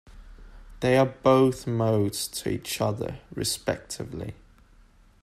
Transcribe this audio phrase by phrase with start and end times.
[0.79, 4.33] They are both modes to each other, respectively.